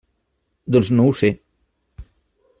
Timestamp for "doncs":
0.75-0.89